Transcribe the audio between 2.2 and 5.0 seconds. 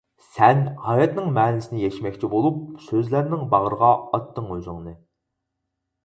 بولۇپ، سۆزلەرنىڭ باغرىغا ئاتتىڭ ئۆزۈڭنى.